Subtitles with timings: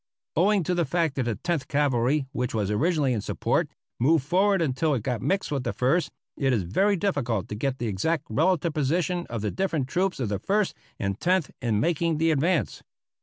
[0.35, 3.69] Owing to the fact that the Tenth Cavalry, which was originally in support,
[3.99, 7.77] moved forward until it got mixed with the First, it is very difficult to get
[7.77, 12.17] the exact relative position of the different troops of the First and Tenth in making
[12.17, 12.81] the advance.